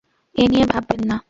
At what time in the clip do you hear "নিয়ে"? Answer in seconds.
0.51-0.65